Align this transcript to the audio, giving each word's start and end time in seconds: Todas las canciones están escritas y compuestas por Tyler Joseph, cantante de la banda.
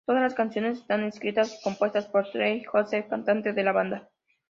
Todas 0.07 0.23
las 0.23 0.33
canciones 0.33 0.79
están 0.79 1.03
escritas 1.03 1.59
y 1.59 1.63
compuestas 1.63 2.07
por 2.07 2.25
Tyler 2.31 2.65
Joseph, 2.65 3.07
cantante 3.07 3.53
de 3.53 3.63
la 3.63 3.71
banda. 3.71 4.09